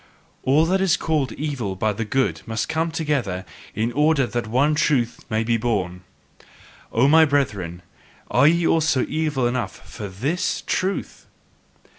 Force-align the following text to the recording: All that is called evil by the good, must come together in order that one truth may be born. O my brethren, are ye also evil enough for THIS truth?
All 0.41 0.65
that 0.65 0.81
is 0.81 0.97
called 0.97 1.31
evil 1.33 1.75
by 1.75 1.93
the 1.93 2.05
good, 2.05 2.41
must 2.47 2.67
come 2.67 2.89
together 2.89 3.45
in 3.75 3.91
order 3.91 4.25
that 4.25 4.47
one 4.47 4.73
truth 4.73 5.23
may 5.29 5.43
be 5.43 5.57
born. 5.57 6.01
O 6.91 7.07
my 7.07 7.23
brethren, 7.23 7.83
are 8.31 8.47
ye 8.47 8.65
also 8.65 9.05
evil 9.07 9.45
enough 9.45 9.87
for 9.87 10.07
THIS 10.07 10.63
truth? 10.65 11.27